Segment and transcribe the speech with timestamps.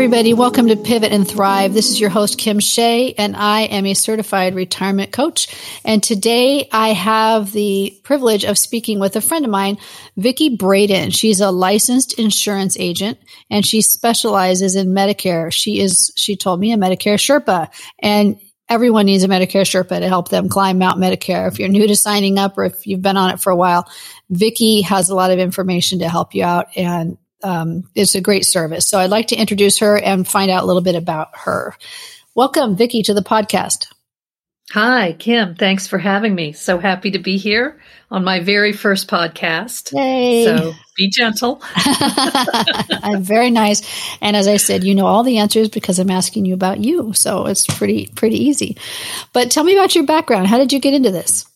[0.00, 0.32] everybody.
[0.32, 1.74] Welcome to Pivot and Thrive.
[1.74, 5.54] This is your host, Kim Shea, and I am a certified retirement coach.
[5.84, 9.76] And today I have the privilege of speaking with a friend of mine,
[10.16, 11.10] Vicki Braden.
[11.10, 13.18] She's a licensed insurance agent
[13.50, 15.52] and she specializes in Medicare.
[15.52, 17.68] She is, she told me, a Medicare Sherpa.
[17.98, 18.40] And
[18.70, 21.46] everyone needs a Medicare Sherpa to help them climb Mount Medicare.
[21.46, 23.86] If you're new to signing up or if you've been on it for a while,
[24.30, 28.44] Vicki has a lot of information to help you out and um, it's a great
[28.44, 28.88] service.
[28.88, 31.74] So I'd like to introduce her and find out a little bit about her.
[32.34, 33.86] Welcome, Vicki, to the podcast.
[34.72, 35.56] Hi, Kim.
[35.56, 36.52] Thanks for having me.
[36.52, 39.92] So happy to be here on my very first podcast.
[39.92, 40.44] Yay.
[40.44, 41.60] So be gentle.
[41.74, 43.82] I'm very nice.
[44.20, 47.12] And as I said, you know all the answers because I'm asking you about you.
[47.14, 48.76] So it's pretty, pretty easy.
[49.32, 50.46] But tell me about your background.
[50.46, 51.48] How did you get into this?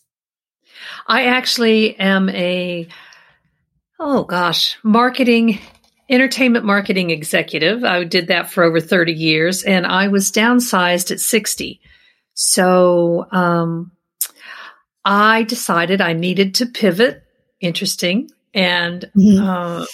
[1.06, 2.89] I actually am a,
[4.00, 5.61] oh gosh, marketing
[6.08, 7.84] entertainment marketing executive.
[7.84, 11.80] I did that for over 30 years and I was downsized at 60.
[12.34, 13.92] So, um,
[15.05, 17.22] I decided I needed to pivot.
[17.60, 18.30] Interesting.
[18.52, 19.44] And, mm-hmm.
[19.44, 19.86] uh,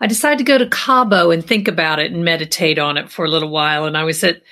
[0.00, 3.24] I decided to go to Cabo and think about it and meditate on it for
[3.24, 3.86] a little while.
[3.86, 4.42] And I was at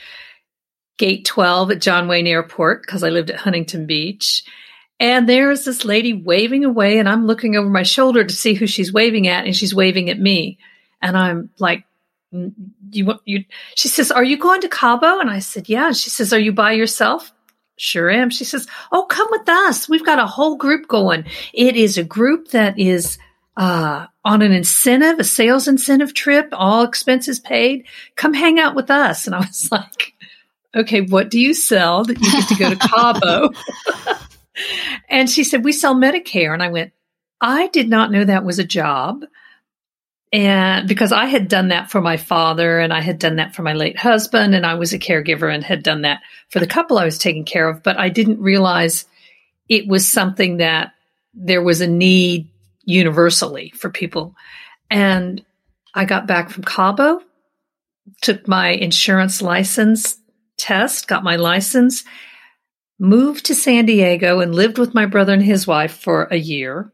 [0.97, 4.45] gate 12 at John Wayne Airport because I lived at Huntington Beach.
[5.01, 8.67] And there's this lady waving away, and I'm looking over my shoulder to see who
[8.67, 10.59] she's waving at, and she's waving at me.
[11.05, 11.85] And I'm like,
[12.91, 13.45] you want you
[13.77, 15.21] she says are you going to cabo?
[15.21, 15.89] And i said yeah.
[15.89, 17.33] And she says are you by yourself?
[17.77, 18.31] Sure am.
[18.31, 19.89] She says oh come with us.
[19.89, 21.27] We've got a whole group going.
[21.53, 23.19] It is a group that is
[23.57, 27.87] uh, on an incentive a sales incentive trip all expenses paid.
[28.17, 29.27] Come hang out with us.
[29.27, 30.15] And i was like
[30.75, 33.51] okay what do you sell that you get to go to cabo?
[35.09, 36.53] And she said we sell medicare.
[36.53, 36.93] And i went
[37.41, 39.25] i did not know that was a job
[40.35, 43.63] and because I had done that for my father and I had done that for
[43.63, 46.99] my late husband and I was a caregiver and had done that for the couple
[46.99, 49.07] I was taking care of, but I didn't realize
[49.69, 50.91] it was something that
[51.35, 52.49] there was a need
[52.85, 54.35] universally for people.
[54.91, 55.45] And
[55.95, 57.21] I got back from Cabo,
[58.21, 60.19] took my insurance license
[60.57, 62.03] test, got my license,
[62.99, 66.93] moved to San Diego and lived with my brother and his wife for a year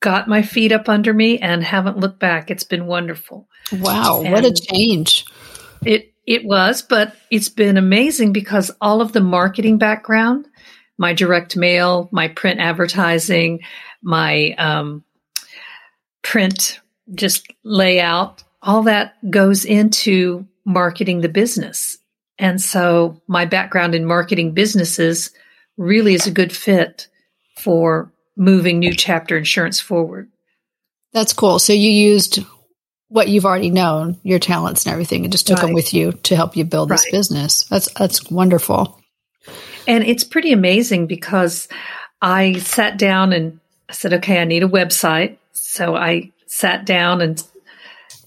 [0.00, 2.50] got my feet up under me and haven't looked back.
[2.50, 3.48] It's been wonderful.
[3.72, 5.26] Wow, and what a change.
[5.84, 10.46] It it was, but it's been amazing because all of the marketing background,
[10.98, 13.60] my direct mail, my print advertising,
[14.02, 15.04] my um,
[16.22, 16.80] print
[17.14, 21.98] just layout, all that goes into marketing the business.
[22.38, 25.30] And so my background in marketing businesses
[25.76, 27.08] really is a good fit
[27.58, 30.30] for moving new chapter insurance forward.
[31.12, 31.58] That's cool.
[31.58, 32.40] So you used
[33.08, 35.66] what you've already known, your talents and everything, and just took right.
[35.66, 37.64] them with you to help you build this business.
[37.64, 38.98] That's that's wonderful.
[39.86, 41.68] And it's pretty amazing because
[42.22, 45.36] I sat down and I said, okay, I need a website.
[45.52, 47.42] So I sat down and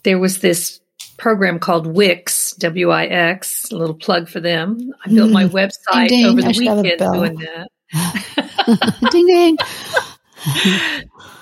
[0.04, 0.80] there was this
[1.18, 4.94] program called Wix, W I X, a little plug for them.
[5.06, 5.34] I built mm.
[5.34, 6.26] my website ding, ding.
[6.26, 7.70] over the weekend doing that.
[9.12, 9.58] ding ding.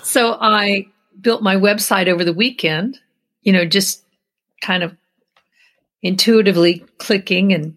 [0.03, 0.87] so I
[1.19, 2.99] built my website over the weekend,
[3.41, 4.03] you know, just
[4.61, 4.95] kind of
[6.01, 7.75] intuitively clicking and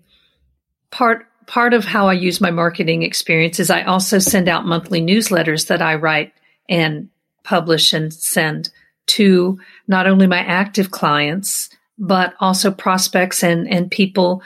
[0.91, 5.03] part part of how I use my marketing experience is I also send out monthly
[5.03, 6.33] newsletters that I write
[6.71, 7.11] and
[7.43, 8.71] publish and send
[9.07, 11.69] to not only my active clients
[11.99, 14.43] but also prospects and and people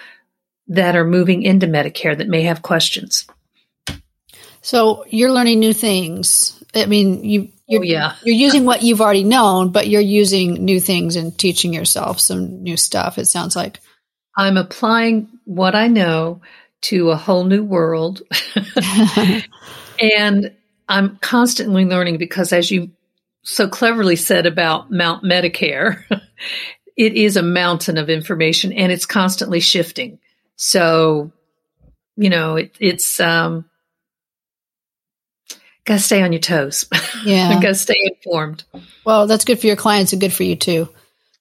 [0.66, 3.26] that are moving into Medicare that may have questions.
[4.68, 6.62] So you're learning new things.
[6.74, 8.16] I mean, you you're, oh, yeah.
[8.22, 12.62] you're using what you've already known, but you're using new things and teaching yourself some
[12.62, 13.16] new stuff.
[13.16, 13.80] It sounds like
[14.36, 16.42] I'm applying what I know
[16.82, 18.20] to a whole new world.
[20.02, 20.54] and
[20.86, 22.90] I'm constantly learning because as you
[23.44, 26.04] so cleverly said about Mount Medicare,
[26.94, 30.18] it is a mountain of information and it's constantly shifting.
[30.56, 31.32] So,
[32.16, 33.64] you know, it, it's, um,
[35.88, 36.86] gotta stay on your toes.
[37.24, 37.54] Yeah.
[37.62, 38.62] gotta stay informed.
[39.04, 40.88] Well, that's good for your clients and good for you too.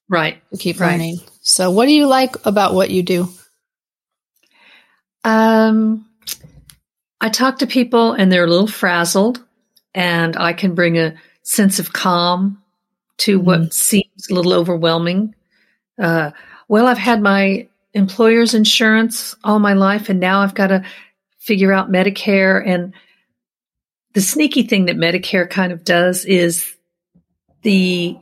[0.08, 0.42] Right.
[0.50, 0.92] To keep right.
[0.92, 1.18] learning.
[1.42, 3.28] So what do you like about what you do?
[5.22, 6.06] Um,
[7.20, 9.44] I talk to people and they're a little frazzled
[9.94, 12.62] and I can bring a sense of calm
[13.18, 15.34] to mm what seems a little overwhelming.
[16.00, 16.30] Uh,
[16.68, 20.84] well, I've had my employer's insurance all my life and now I've got to
[21.38, 22.94] figure out Medicare and
[24.18, 26.74] the sneaky thing that Medicare kind of does is
[27.62, 28.18] the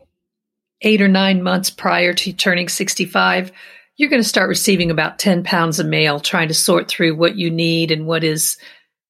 [0.82, 3.50] eight or nine months prior to turning 65,
[3.96, 7.36] you're going to start receiving about 10 pounds of mail trying to sort through what
[7.36, 8.58] you need and what is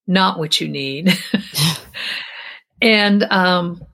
[0.07, 1.13] not what you need.
[2.81, 3.85] and um,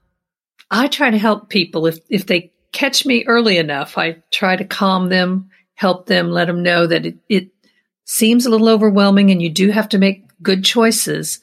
[0.69, 3.97] I try to help people if, if they catch me early enough.
[3.97, 7.49] I try to calm them, help them, let them know that it, it
[8.05, 11.39] seems a little overwhelming and you do have to make good choices,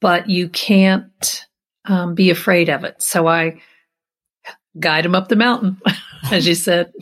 [0.00, 1.44] but you can't
[1.84, 3.02] um, be afraid of it.
[3.02, 3.60] So I
[4.78, 5.80] guide them up the mountain,
[6.30, 6.92] as you said.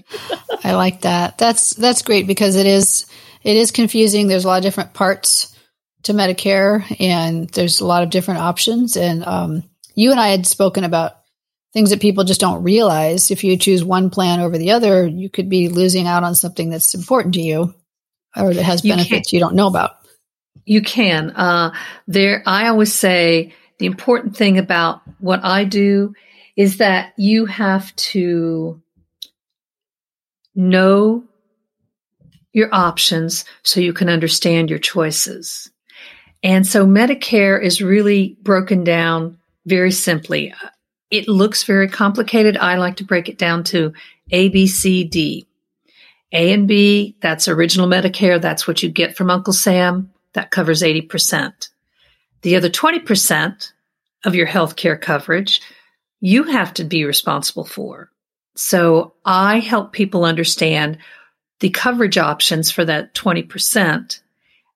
[0.62, 1.38] I like that.
[1.38, 3.06] That's that's great because it is
[3.42, 4.26] it is confusing.
[4.26, 5.56] There's a lot of different parts
[6.04, 8.96] to Medicare, and there's a lot of different options.
[8.96, 9.62] And um,
[9.94, 11.16] you and I had spoken about
[11.72, 13.30] things that people just don't realize.
[13.30, 16.70] If you choose one plan over the other, you could be losing out on something
[16.70, 17.74] that's important to you
[18.36, 19.96] or that has benefits you, you don't know about.
[20.64, 21.30] You can.
[21.30, 21.74] Uh,
[22.06, 26.14] there, I always say the important thing about what I do
[26.56, 28.80] is that you have to
[30.54, 31.24] know
[32.52, 35.70] your options so you can understand your choices.
[36.42, 40.54] And so Medicare is really broken down very simply.
[41.10, 42.56] It looks very complicated.
[42.56, 43.92] I like to break it down to
[44.30, 45.46] A, B, C, D.
[46.32, 48.40] A and B, that's original Medicare.
[48.40, 50.10] That's what you get from Uncle Sam.
[50.34, 51.68] That covers 80%.
[52.42, 53.72] The other 20%
[54.24, 55.60] of your health care coverage,
[56.20, 58.10] you have to be responsible for.
[58.56, 60.98] So I help people understand
[61.60, 64.20] the coverage options for that 20%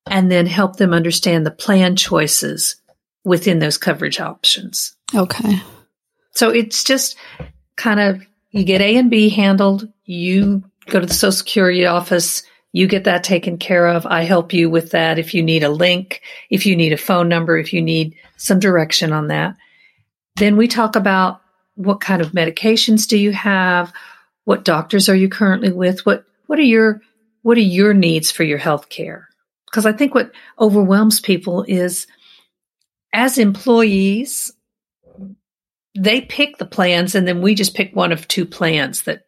[0.06, 2.76] and then help them understand the plan choices
[3.25, 4.96] within those coverage options.
[5.14, 5.61] Okay.
[6.32, 7.16] So it's just
[7.76, 12.43] kind of you get A and B handled, you go to the Social Security office,
[12.78, 14.06] you get that taken care of.
[14.06, 17.28] I help you with that if you need a link, if you need a phone
[17.28, 19.56] number, if you need some direction on that.
[20.36, 21.40] Then we talk about
[21.75, 23.92] what kind of medications do you have?
[24.44, 26.06] What doctors are you currently with?
[26.06, 27.02] What what are your
[27.42, 29.26] what are your needs for your health care?
[29.66, 30.30] Because I think what
[30.60, 32.06] overwhelms people is
[33.12, 34.52] as employees,
[35.98, 39.26] they pick the plans and then we just pick one of two plans that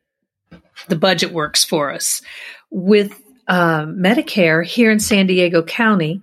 [0.87, 2.23] the budget works for us.
[2.71, 3.21] With
[3.51, 6.23] uh, Medicare here in San Diego County,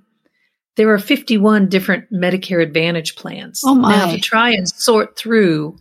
[0.78, 3.62] there are 51 different Medicare Advantage plans.
[3.66, 3.98] Oh my.
[3.98, 5.78] Now, to try and sort through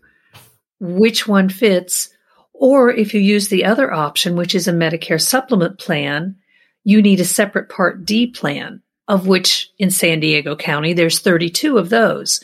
[0.80, 2.10] which one fits,
[2.52, 6.34] or if you use the other option, which is a Medicare supplement plan,
[6.82, 11.78] you need a separate Part D plan, of which in San Diego County, there's 32
[11.78, 12.42] of those.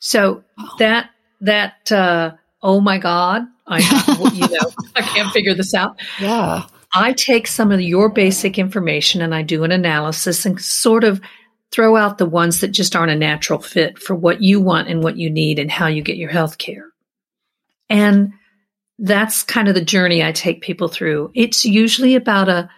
[0.00, 0.42] So
[0.80, 1.10] that,
[1.42, 2.32] that, uh,
[2.62, 3.78] oh my God, I,
[4.34, 6.00] you know, I can't figure this out.
[6.20, 6.66] Yeah.
[6.94, 11.20] I take some of your basic information and I do an analysis and sort of
[11.72, 15.02] throw out the ones that just aren't a natural fit for what you want and
[15.02, 16.86] what you need and how you get your health care.
[17.90, 18.32] And
[19.00, 21.32] that's kind of the journey I take people through.
[21.34, 22.70] It's usually about a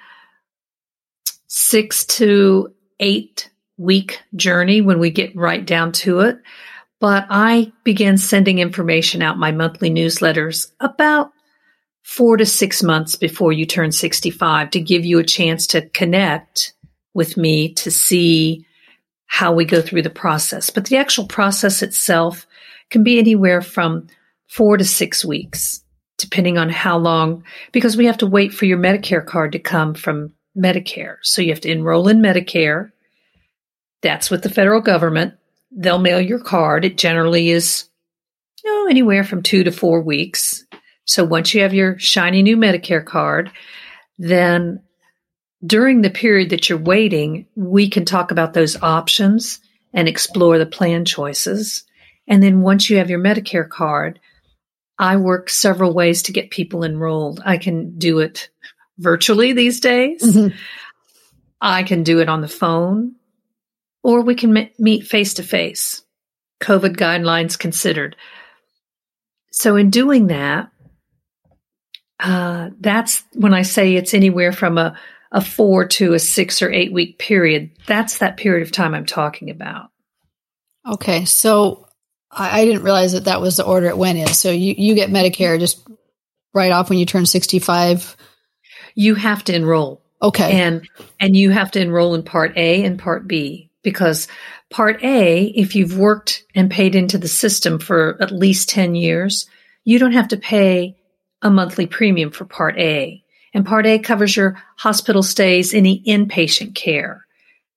[1.46, 6.40] six to eight week journey when we get right down to it.
[6.98, 11.32] But I begin sending information out my monthly newsletters about
[12.06, 16.72] four to six months before you turn 65 to give you a chance to connect
[17.14, 18.64] with me to see
[19.26, 20.70] how we go through the process.
[20.70, 22.46] But the actual process itself
[22.90, 24.06] can be anywhere from
[24.46, 25.82] four to six weeks,
[26.16, 29.92] depending on how long, because we have to wait for your Medicare card to come
[29.92, 31.16] from Medicare.
[31.22, 32.92] So you have to enroll in Medicare.
[34.02, 35.34] That's with the federal government.
[35.72, 36.84] They'll mail your card.
[36.84, 37.88] It generally is,
[38.62, 40.64] you know, anywhere from two to four weeks.
[41.06, 43.50] So once you have your shiny new Medicare card,
[44.18, 44.82] then
[45.64, 49.60] during the period that you're waiting, we can talk about those options
[49.94, 51.84] and explore the plan choices.
[52.28, 54.20] And then once you have your Medicare card,
[54.98, 57.40] I work several ways to get people enrolled.
[57.44, 58.50] I can do it
[58.98, 60.22] virtually these days.
[60.22, 60.56] Mm-hmm.
[61.60, 63.14] I can do it on the phone
[64.02, 66.02] or we can meet face to face.
[66.60, 68.16] COVID guidelines considered.
[69.52, 70.70] So in doing that,
[72.20, 74.98] uh, that's when I say it's anywhere from a,
[75.32, 77.70] a four to a six or eight week period.
[77.86, 79.90] That's that period of time I'm talking about.
[80.88, 81.24] Okay.
[81.24, 81.88] So
[82.30, 84.28] I, I didn't realize that that was the order it went in.
[84.28, 85.86] So you, you get Medicare just
[86.54, 88.16] right off when you turn 65.
[88.94, 90.02] You have to enroll.
[90.22, 90.62] Okay.
[90.62, 90.88] And,
[91.20, 94.26] and you have to enroll in part A and part B because
[94.70, 99.46] part A, if you've worked and paid into the system for at least 10 years,
[99.84, 100.96] you don't have to pay
[101.46, 103.22] a monthly premium for Part A.
[103.54, 107.24] And Part A covers your hospital stays, any inpatient care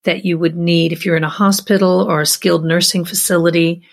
[0.03, 3.83] that you would need if you're in a hospital or a skilled nursing facility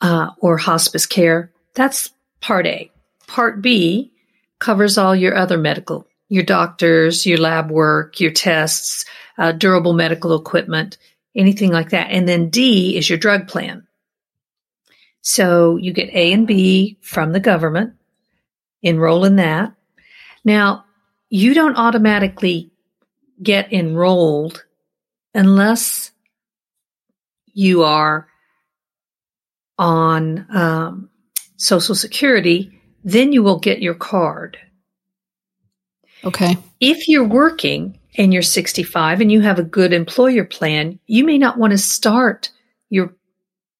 [0.00, 1.50] uh, or hospice care.
[1.74, 2.10] That's
[2.40, 2.90] Part A.
[3.26, 4.12] Part B
[4.60, 9.04] covers all your other medical, your doctors, your lab work, your tests,
[9.38, 10.98] uh, durable medical equipment,
[11.34, 12.10] anything like that.
[12.10, 13.86] And then D is your drug plan.
[15.22, 17.94] So you get A and B from the government,
[18.84, 19.74] enroll in that.
[20.44, 20.84] Now,
[21.30, 22.70] you don't automatically
[23.42, 24.64] get enrolled
[25.34, 26.12] unless
[27.52, 28.28] you are
[29.78, 31.10] on um,
[31.56, 34.58] Social Security, then you will get your card.
[36.24, 36.56] Okay.
[36.80, 41.38] If you're working and you're 65 and you have a good employer plan, you may
[41.38, 42.50] not want to start
[42.90, 43.14] your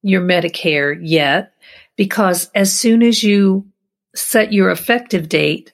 [0.03, 1.55] your Medicare yet
[1.97, 3.67] because as soon as you
[4.14, 5.73] set your effective date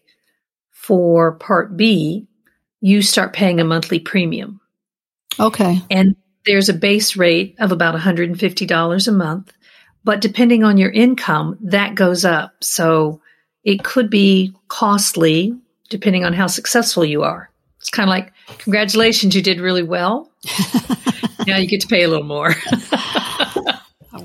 [0.71, 2.27] for Part B,
[2.81, 4.61] you start paying a monthly premium.
[5.39, 5.81] Okay.
[5.91, 6.17] And
[6.47, 9.53] there's a base rate of about $150 a month,
[10.05, 12.55] but depending on your income, that goes up.
[12.61, 13.21] So
[13.63, 15.55] it could be costly
[15.91, 17.51] depending on how successful you are.
[17.79, 20.31] It's kind of like, congratulations, you did really well.
[21.47, 22.55] now you get to pay a little more.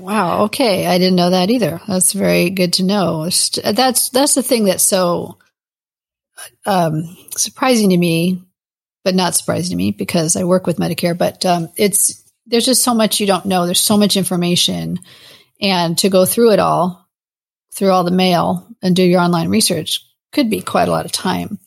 [0.06, 0.44] wow.
[0.44, 0.86] Okay.
[0.86, 1.80] I didn't know that either.
[1.88, 3.24] That's very good to know.
[3.24, 5.38] That's, that's the thing that's so
[6.64, 8.40] um, surprising to me,
[9.02, 12.84] but not surprising to me because I work with Medicare, but um, it's, there's just
[12.84, 13.66] so much you don't know.
[13.66, 15.00] There's so much information
[15.60, 17.04] and to go through it all,
[17.74, 21.10] through all the mail and do your online research could be quite a lot of
[21.10, 21.58] time.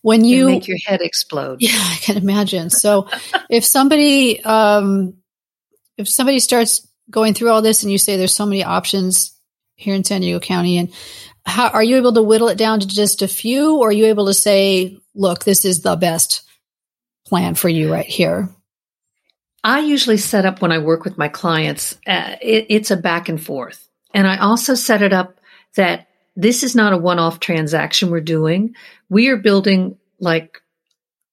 [0.00, 1.58] When you make your head explode.
[1.60, 2.70] Yeah, I can imagine.
[2.70, 3.08] So
[3.50, 5.18] if somebody, um,
[5.98, 9.38] if somebody starts going through all this and you say there's so many options
[9.74, 10.92] here in San Diego County and
[11.44, 14.06] how are you able to whittle it down to just a few or are you
[14.06, 16.42] able to say, look, this is the best
[17.26, 18.48] plan for you right here?
[19.64, 23.28] I usually set up when I work with my clients, uh, it, it's a back
[23.28, 23.88] and forth.
[24.14, 25.38] And I also set it up
[25.76, 28.74] that this is not a one off transaction we're doing.
[29.08, 30.60] We are building like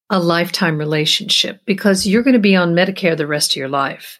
[0.09, 4.19] a lifetime relationship because you're going to be on Medicare the rest of your life.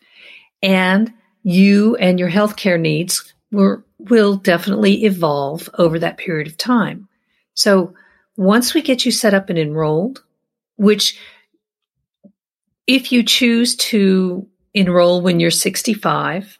[0.61, 1.13] And
[1.49, 7.07] you and your healthcare needs will, will definitely evolve over that period of time.
[7.55, 7.95] So
[8.37, 10.23] once we get you set up and enrolled,
[10.77, 11.19] which
[12.85, 16.59] if you choose to enroll when you're 65,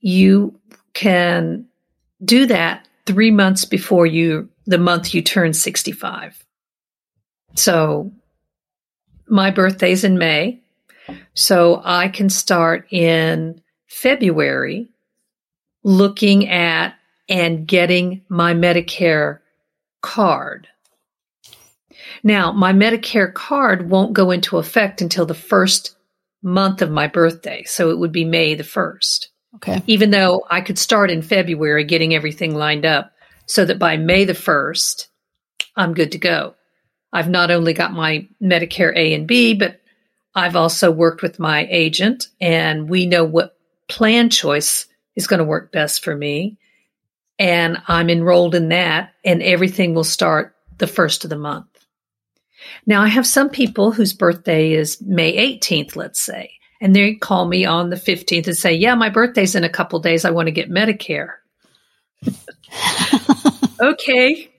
[0.00, 0.58] you
[0.92, 1.66] can
[2.24, 6.44] do that three months before you, the month you turn 65.
[7.54, 8.12] So
[9.26, 10.59] my birthday's in May.
[11.34, 14.88] So I can start in February
[15.82, 16.94] looking at
[17.28, 19.38] and getting my Medicare
[20.02, 20.66] card.
[22.22, 25.96] Now, my Medicare card won't go into effect until the first
[26.42, 27.62] month of my birthday.
[27.64, 29.26] So it would be May the 1st.
[29.56, 29.82] Okay.
[29.86, 33.12] Even though I could start in February getting everything lined up
[33.46, 35.08] so that by May the 1st,
[35.76, 36.54] I'm good to go.
[37.12, 39.79] I've not only got my Medicare A and B, but
[40.34, 43.56] I've also worked with my agent and we know what
[43.88, 46.58] plan choice is going to work best for me.
[47.38, 51.66] And I'm enrolled in that and everything will start the first of the month.
[52.86, 57.46] Now, I have some people whose birthday is May 18th, let's say, and they call
[57.46, 60.24] me on the 15th and say, Yeah, my birthday's in a couple days.
[60.24, 61.34] I want to get Medicare.
[63.80, 64.50] okay.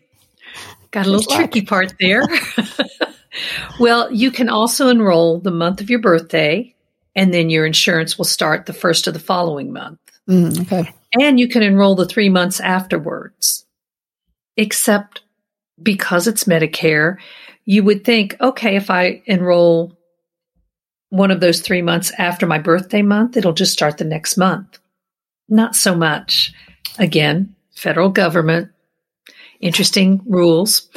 [0.91, 2.24] Got a little tricky part there.
[3.79, 6.75] well, you can also enroll the month of your birthday,
[7.15, 10.00] and then your insurance will start the first of the following month.
[10.29, 10.93] Mm, okay.
[11.19, 13.65] And you can enroll the three months afterwards,
[14.57, 15.21] except
[15.81, 17.17] because it's Medicare,
[17.65, 19.98] you would think, okay, if I enroll
[21.10, 24.79] one of those three months after my birthday month, it'll just start the next month.
[25.50, 26.53] Not so much.
[27.00, 28.71] Again, federal government,
[29.62, 30.89] interesting rules.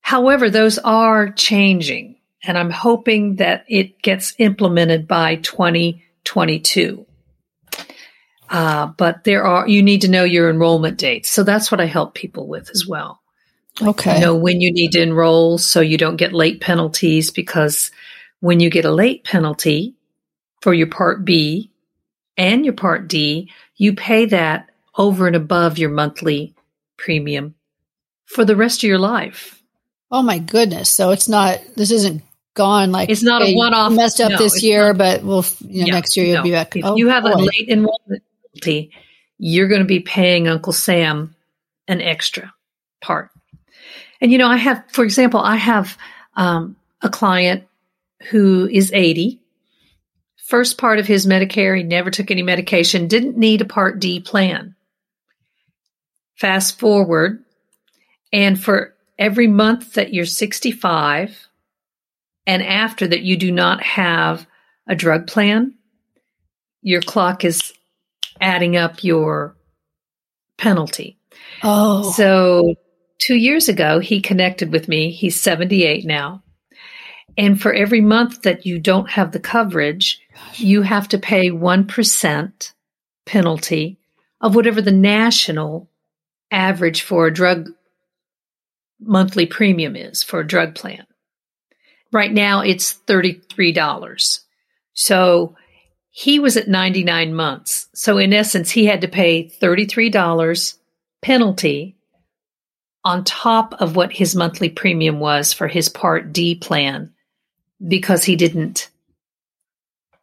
[0.00, 7.06] However, those are changing, and I'm hoping that it gets implemented by 2022.
[8.50, 11.28] Uh, but there are, you need to know your enrollment dates.
[11.28, 13.20] So that's what I help people with as well.
[13.80, 14.20] Okay.
[14.20, 17.90] Know when you need to enroll so you don't get late penalties because
[18.40, 19.94] when you get a late penalty
[20.62, 21.70] for your Part B
[22.36, 26.54] and your Part D, you pay that over and above your monthly
[26.96, 27.54] premium
[28.28, 29.60] for the rest of your life.
[30.10, 30.90] Oh my goodness.
[30.90, 32.22] So it's not, this isn't
[32.54, 33.92] gone like it's not hey, a one off.
[33.92, 36.42] Messed up no, this year, not, but we'll, you know, yeah, next year you'll no.
[36.42, 36.76] be back.
[36.76, 37.32] If oh, you have boy.
[37.32, 38.92] a late enrollment penalty,
[39.38, 41.34] you're going to be paying Uncle Sam
[41.86, 42.52] an extra
[43.00, 43.30] part.
[44.20, 45.96] And, you know, I have, for example, I have
[46.34, 47.64] um, a client
[48.30, 49.40] who is 80.
[50.36, 54.20] First part of his Medicare, he never took any medication, didn't need a Part D
[54.20, 54.74] plan.
[56.34, 57.44] Fast forward
[58.32, 61.48] And for every month that you're 65
[62.46, 64.46] and after that you do not have
[64.86, 65.74] a drug plan,
[66.82, 67.72] your clock is
[68.40, 69.56] adding up your
[70.56, 71.18] penalty.
[71.62, 72.10] Oh.
[72.12, 72.74] So
[73.18, 75.10] two years ago, he connected with me.
[75.10, 76.42] He's 78 now.
[77.36, 80.20] And for every month that you don't have the coverage,
[80.54, 82.72] you have to pay 1%
[83.26, 83.98] penalty
[84.40, 85.88] of whatever the national
[86.50, 87.70] average for a drug
[89.00, 91.06] monthly premium is for a drug plan.
[92.12, 94.40] Right now it's $33.
[94.94, 95.56] So
[96.10, 97.88] he was at 99 months.
[97.94, 100.74] So in essence, he had to pay $33
[101.22, 101.96] penalty
[103.04, 107.12] on top of what his monthly premium was for his Part D plan
[107.86, 108.90] because he didn't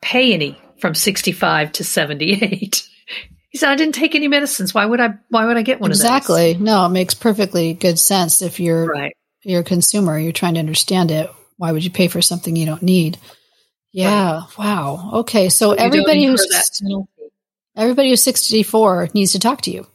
[0.01, 2.87] pay any from 65 to 78.
[3.55, 4.73] He said, I didn't take any medicines.
[4.73, 6.17] Why would I, why would I get one exactly.
[6.17, 6.45] of those?
[6.55, 6.65] Exactly.
[6.65, 8.41] No, it makes perfectly good sense.
[8.41, 9.15] If you're, right.
[9.43, 11.29] you're a consumer, you're trying to understand it.
[11.55, 13.17] Why would you pay for something you don't need?
[13.93, 14.41] Yeah.
[14.41, 14.57] Right.
[14.57, 15.09] Wow.
[15.19, 15.47] Okay.
[15.47, 16.45] So, so everybody who's,
[17.77, 19.87] everybody who's 64 needs to talk to you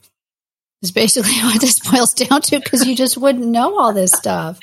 [0.81, 4.57] is basically what this boils down to because you just wouldn't know all this stuff.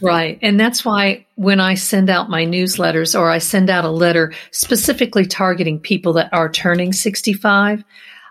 [0.00, 0.38] Right.
[0.42, 4.32] And that's why when I send out my newsletters or I send out a letter
[4.50, 7.84] specifically targeting people that are turning 65,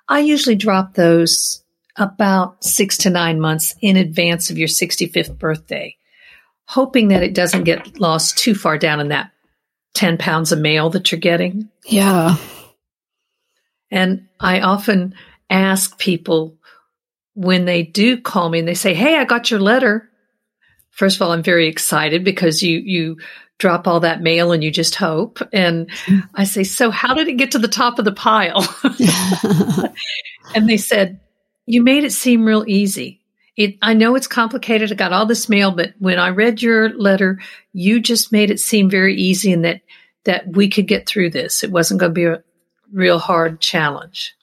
[0.08, 1.64] I usually drop those
[1.98, 5.96] about six to nine months in advance of your 65th birthday,
[6.66, 9.32] hoping that it doesn't get lost too far down in that
[9.96, 11.70] 10 pounds of mail that you're getting.
[11.86, 12.36] Yeah.
[13.90, 15.16] And I often
[15.50, 16.58] ask people
[17.34, 20.10] when they do call me and they say, Hey, I got your letter.
[20.98, 23.18] First of all, I'm very excited because you, you
[23.60, 25.40] drop all that mail and you just hope.
[25.54, 25.92] And
[26.34, 28.66] I say, So how did it get to the top of the pile?
[30.56, 31.20] and they said,
[31.68, 33.22] You made it seem real easy.
[33.56, 34.92] It, I know it's complicated.
[34.92, 37.40] I got all this mail, but when I read your letter,
[37.74, 39.82] you just made it seem very easy and that,
[40.26, 41.64] that we could get through this.
[41.64, 42.44] It wasn't going to be a
[42.92, 44.36] real hard challenge.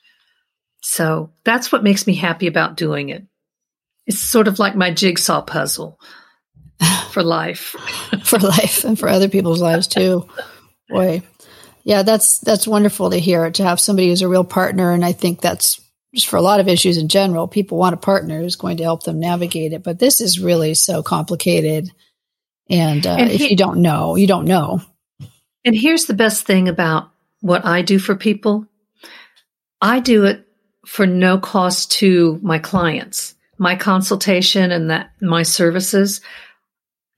[0.82, 3.24] So that's what makes me happy about doing it.
[4.06, 5.98] It's sort of like my jigsaw puzzle
[7.10, 7.76] for life.
[8.24, 10.28] for life and for other people's lives too.
[10.88, 11.22] Boy.
[11.84, 15.12] Yeah, that's that's wonderful to hear to have somebody who's a real partner and I
[15.12, 15.80] think that's
[16.14, 18.84] just for a lot of issues in general, people want a partner who's going to
[18.84, 21.90] help them navigate it, but this is really so complicated
[22.70, 24.80] and, uh, and he, if you don't know, you don't know.
[25.64, 28.66] And here's the best thing about what I do for people.
[29.80, 30.46] I do it
[30.86, 33.34] for no cost to my clients.
[33.58, 36.20] My consultation and that my services,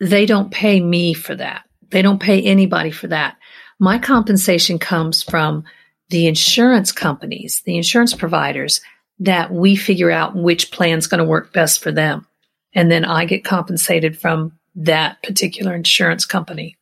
[0.00, 1.64] they don't pay me for that.
[1.90, 3.36] They don't pay anybody for that.
[3.78, 5.64] My compensation comes from
[6.08, 8.80] the insurance companies, the insurance providers
[9.20, 12.26] that we figure out which plan's going to work best for them.
[12.74, 16.76] And then I get compensated from that particular insurance company.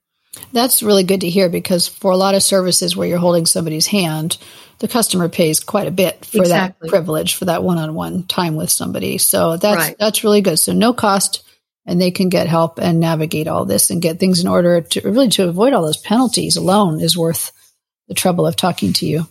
[0.53, 3.87] That's really good to hear because for a lot of services where you're holding somebody's
[3.87, 4.37] hand,
[4.81, 6.89] the customer pays quite a bit for exactly.
[6.89, 9.19] that privilege, for that one-on-one time with somebody.
[9.19, 9.97] So that's right.
[9.99, 10.59] that's really good.
[10.59, 11.44] So no cost
[11.87, 15.01] and they can get help and navigate all this and get things in order to
[15.03, 17.53] really to avoid all those penalties alone is worth
[18.09, 19.27] the trouble of talking to you.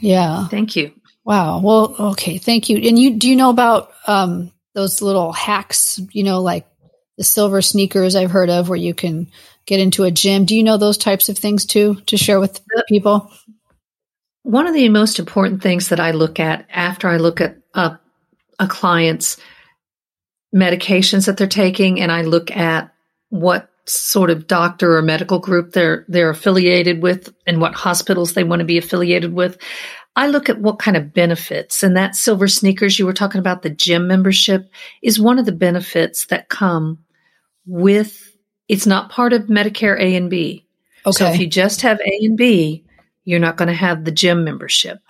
[0.00, 0.48] Yeah.
[0.48, 0.92] Thank you.
[1.24, 1.60] Wow.
[1.60, 2.38] Well, okay.
[2.38, 2.76] Thank you.
[2.76, 6.66] And you do you know about um, those little hacks, you know, like
[7.16, 9.28] the silver sneakers I've heard of where you can
[9.66, 10.44] get into a gym.
[10.44, 13.30] Do you know those types of things too to share with people?
[14.42, 17.98] One of the most important things that I look at after I look at a,
[18.58, 19.38] a client's
[20.54, 22.94] medications that they're taking and I look at
[23.30, 28.44] what sort of doctor or medical group they're they're affiliated with and what hospitals they
[28.44, 29.58] want to be affiliated with.
[30.16, 33.62] I look at what kind of benefits and that silver sneakers you were talking about
[33.62, 34.70] the gym membership
[35.02, 36.98] is one of the benefits that come
[37.66, 38.30] with
[38.68, 40.66] it's not part of Medicare A and B.
[41.04, 41.12] Okay.
[41.12, 42.84] So if you just have A and B,
[43.24, 45.00] you're not going to have the gym membership.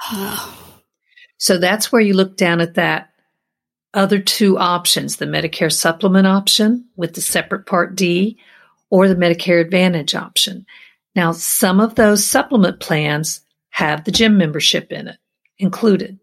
[1.38, 3.10] so that's where you look down at that
[3.94, 8.38] other two options, the Medicare supplement option with the separate part D
[8.90, 10.66] or the Medicare Advantage option.
[11.14, 15.18] Now, some of those supplement plans have the gym membership in it
[15.58, 16.18] included.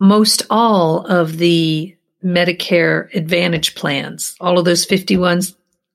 [0.00, 5.42] Most all of the Medicare Advantage plans, all of those 51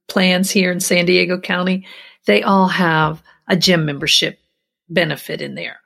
[0.07, 1.85] plans here in San Diego County,
[2.25, 4.39] they all have a gym membership
[4.89, 5.79] benefit in there.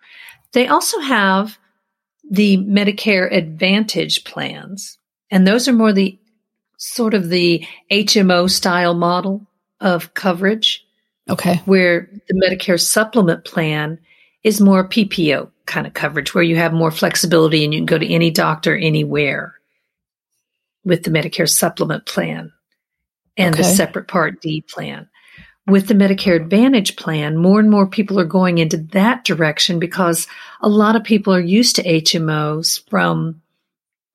[0.54, 1.58] They also have
[2.32, 4.98] the Medicare Advantage plans,
[5.30, 6.18] and those are more the
[6.78, 9.46] sort of the HMO style model
[9.80, 10.84] of coverage.
[11.30, 11.58] Okay.
[11.66, 14.00] Where the Medicare supplement plan
[14.44, 18.00] is more PPO kind of coverage where you have more flexibility and you can go
[18.00, 19.54] to any doctor anywhere.
[20.84, 22.52] with the Medicare supplement plan
[23.38, 23.62] and Okay.
[23.62, 25.08] the separate Part D plan.
[25.72, 30.28] With the Medicare Advantage plan, more and more people are going into that direction because
[30.62, 33.42] a lot of people are used to HMOs from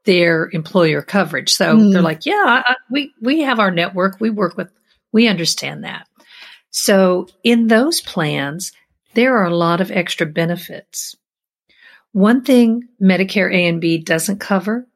[0.04, 1.52] their employer coverage.
[1.52, 1.92] So Mm.
[1.92, 4.20] they're like, yeah, I, we, we have our network.
[4.20, 4.70] We work with,
[5.12, 6.06] we understand that.
[6.70, 8.72] So in those plans,
[9.14, 11.16] there are a lot of extra benefits.
[12.12, 14.86] One thing Medicare A and B doesn't cover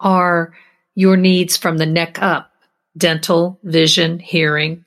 [0.00, 0.52] are
[0.94, 2.50] your needs from the neck up
[2.96, 4.84] dental, vision, hearing.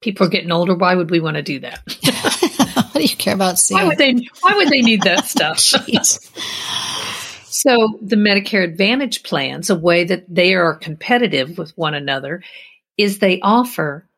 [0.00, 0.74] People are getting older.
[0.74, 1.80] Why would we want to do that?
[1.84, 5.60] what do you care about Why would they why would they need that stuff?
[7.52, 12.42] So the Medicare Advantage plans, a way that they are competitive with one another,
[12.96, 14.08] is they offer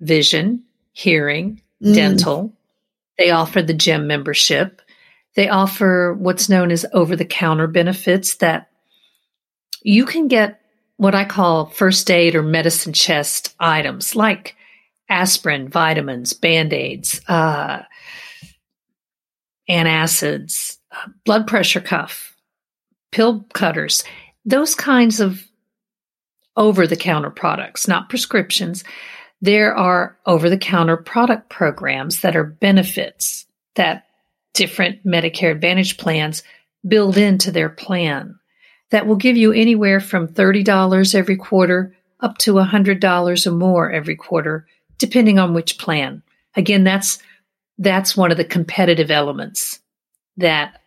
[0.00, 1.94] vision, hearing, Mm.
[1.94, 2.52] dental.
[3.18, 4.80] They offer the gym membership.
[5.36, 8.68] They offer what's known as over the counter benefits that
[9.82, 10.60] you can get
[10.96, 14.56] what I call first aid or medicine chest items like
[15.08, 17.82] aspirin, vitamins, band aids, uh,
[19.68, 22.36] antacids, uh, blood pressure cuff,
[23.12, 24.04] pill cutters,
[24.44, 25.42] those kinds of
[26.56, 28.84] over the counter products, not prescriptions.
[29.40, 34.06] There are over the counter product programs that are benefits that
[34.54, 36.42] different Medicare Advantage plans
[36.86, 38.38] build into their plan
[38.90, 44.16] that will give you anywhere from $30 every quarter up to $100 or more every
[44.16, 44.66] quarter,
[44.98, 46.22] depending on which plan.
[46.56, 47.18] Again, that's,
[47.78, 49.80] that's one of the competitive elements
[50.36, 50.80] that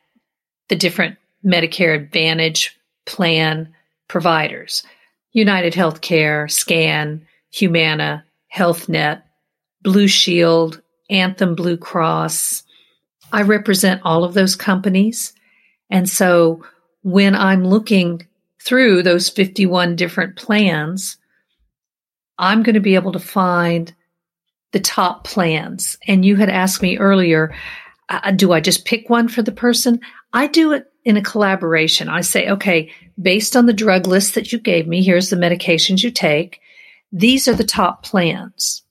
[0.69, 3.73] the different Medicare Advantage plan
[4.07, 4.83] providers,
[5.31, 9.21] United Healthcare, SCAN, Humana, HealthNet,
[9.81, 12.63] Blue Shield, Anthem Blue Cross.
[13.31, 15.33] I represent all of those companies.
[15.89, 16.63] And so
[17.03, 18.27] when I'm looking
[18.61, 21.17] through those 51 different plans,
[22.37, 23.93] I'm going to be able to find
[24.71, 25.97] the top plans.
[26.07, 27.53] And you had asked me earlier,
[28.09, 30.01] uh, do I just pick one for the person?
[30.33, 32.09] I do it in a collaboration.
[32.09, 36.03] I say, okay, based on the drug list that you gave me, here's the medications
[36.03, 36.61] you take.
[37.11, 38.83] These are the top plans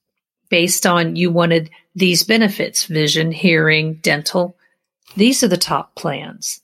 [0.50, 4.56] based on you wanted these benefits, vision, hearing, dental.
[5.16, 6.60] These are the top plans.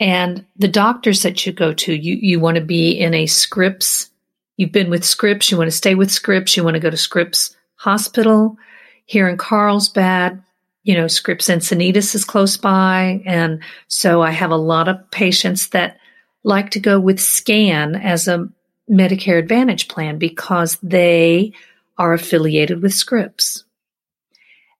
[0.00, 4.10] And the doctors that you go to, you, you want to be in a Scripps.
[4.56, 5.50] You've been with Scripps.
[5.50, 6.56] You want to stay with Scripps.
[6.56, 7.54] You want to go to Scripps
[7.84, 8.56] Hospital
[9.04, 10.42] here in Carlsbad.
[10.84, 13.22] You know, Scripps Encinitas is close by.
[13.26, 15.98] And so I have a lot of patients that
[16.44, 18.48] like to go with SCAN as a
[18.90, 21.52] Medicare Advantage plan because they
[21.98, 23.64] are affiliated with Scripps.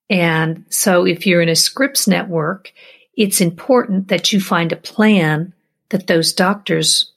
[0.09, 2.71] And so if you're in a Scripps network,
[3.15, 5.53] it's important that you find a plan
[5.89, 7.11] that those doctors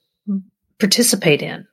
[0.79, 1.67] participate in.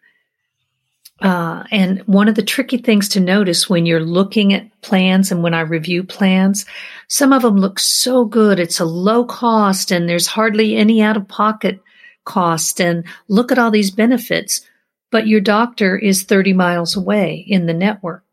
[1.22, 5.42] Uh, and one of the tricky things to notice when you're looking at plans and
[5.42, 6.66] when I review plans,
[7.08, 8.60] some of them look so good.
[8.60, 11.80] It's a low cost and there's hardly any out of pocket
[12.26, 12.82] cost.
[12.82, 14.62] And look at all these benefits,
[15.10, 18.24] but your doctor is 30 miles away in the network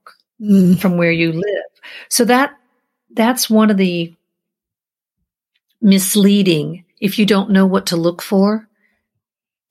[0.40, 0.80] Mm.
[0.80, 1.64] from where you live.
[2.08, 2.58] So that
[3.14, 4.12] that's one of the
[5.80, 8.68] misleading if you don't know what to look for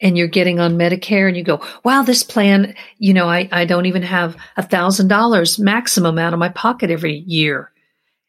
[0.01, 3.65] and you're getting on Medicare and you go, wow, this plan, you know, I, I
[3.65, 7.71] don't even have a thousand dollars maximum out of my pocket every year.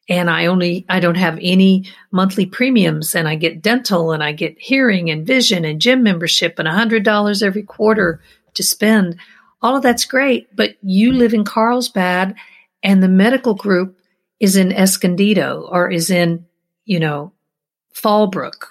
[0.08, 4.32] And I only, I don't have any monthly premiums and I get dental and I
[4.32, 8.20] get hearing and vision and gym membership and a hundred dollars every quarter
[8.54, 9.16] to spend.
[9.62, 12.34] All of that's great, but you live in Carlsbad
[12.82, 13.96] and the medical group
[14.40, 16.44] is in Escondido or is in,
[16.84, 17.32] you know,
[17.94, 18.66] Fallbrook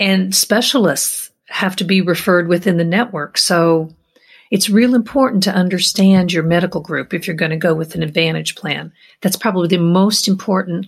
[0.00, 3.38] and specialists have to be referred within the network.
[3.38, 3.94] So
[4.50, 8.02] it's real important to understand your medical group if you're going to go with an
[8.02, 8.92] advantage plan.
[9.20, 10.86] That's probably the most important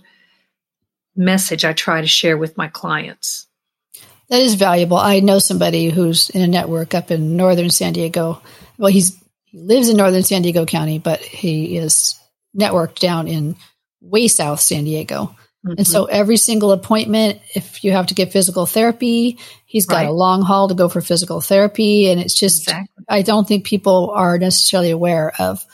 [1.15, 3.47] message I try to share with my clients.
[4.29, 4.97] That is valuable.
[4.97, 8.41] I know somebody who's in a network up in northern San Diego.
[8.77, 12.19] Well, he's he lives in northern San Diego County, but he is
[12.57, 13.55] networked down in
[14.01, 15.35] way south San Diego.
[15.77, 16.15] And so mm-hmm.
[16.15, 20.07] every single appointment, if you have to get physical therapy, he's got Right.
[20.07, 22.09] a long haul to go for physical therapy.
[22.09, 23.05] And it's just, Exactly.
[23.09, 25.65] I don't think people are necessarily aware of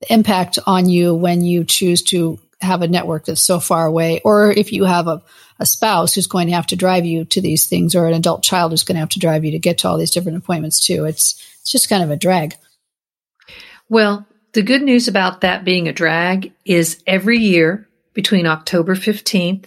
[0.00, 4.20] the impact on you when you choose to have a network that's so far away,
[4.24, 5.20] or if you have a,
[5.58, 8.42] a spouse who's going to have to drive you to these things, or an adult
[8.42, 10.86] child who's going to have to drive you to get to all these different appointments
[10.86, 11.04] too.
[11.04, 12.54] It's it's just kind of a drag.
[13.88, 19.66] Well, the good news about that being a drag is every year between October 15th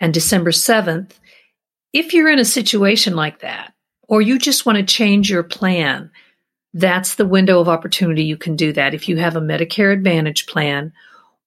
[0.00, 1.12] and December 7th,
[1.92, 3.72] if you're in a situation like that,
[4.08, 6.10] or you just want to change your plan,
[6.74, 8.94] that's the window of opportunity you can do that.
[8.94, 10.92] If you have a Medicare Advantage plan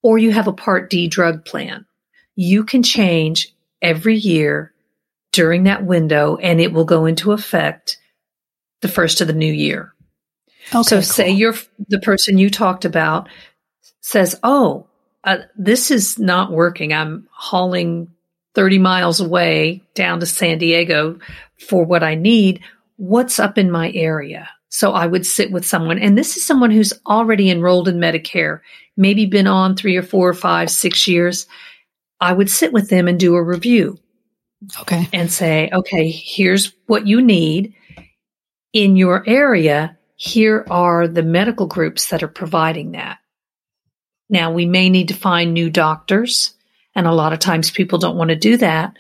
[0.02, 1.86] or you have a Part D drug plan,
[2.36, 4.74] you can change every year
[5.32, 7.98] during that window and it will go into effect
[8.82, 9.94] the first of the new year.
[10.74, 11.02] Okay, so, cool.
[11.04, 11.56] say you're
[11.88, 13.30] the person you talked about
[14.02, 14.88] says, Oh,
[15.24, 16.94] uh, this is not working.
[16.94, 18.10] I'm hauling
[18.56, 21.20] 30 miles away down to San Diego
[21.68, 22.62] for what I need.
[22.96, 24.50] What's up in my area?
[24.70, 28.60] So I would sit with someone, and this is someone who's already enrolled in Medicare,
[28.96, 31.48] maybe been on three or four or five, six years.
[32.22, 33.98] I would sit with them and do a review.
[34.82, 35.08] Okay.
[35.14, 37.74] And say, okay, here's what you need
[38.74, 39.98] in your area.
[40.16, 43.20] Here are the medical groups that are providing that.
[44.30, 46.54] Now, we may need to find new doctors,
[46.96, 48.96] and a lot of times people don't want to do that.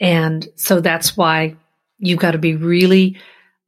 [0.00, 1.56] And so that's why
[1.98, 3.18] you've got to be really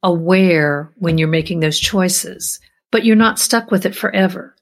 [0.03, 2.59] aware when you're making those choices,
[2.91, 4.55] but you're not stuck with it forever.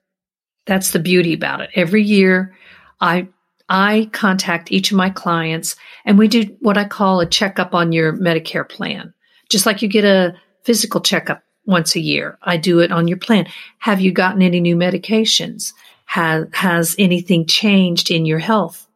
[0.66, 1.72] That's the beauty about it.
[1.76, 2.56] Every year,
[3.00, 3.28] I
[3.68, 7.92] I contact each of my clients and we do what I call a checkup on
[7.92, 9.14] your Medicare plan.
[9.50, 12.38] Just like you get a physical checkup once a year.
[12.42, 13.48] I do it on your plan.
[13.80, 15.74] Have you gotten any new medications?
[16.06, 18.88] Has, has anything changed in your health?